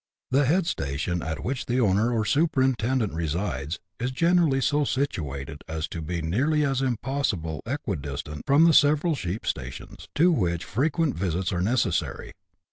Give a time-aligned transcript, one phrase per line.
[0.31, 5.87] The head station, at which the owner or superintendent resides, is generally so situated as
[5.89, 10.65] to be as nearly as possible equi distant from the several siieep stations, to which
[10.65, 12.33] frequent visits are necessary.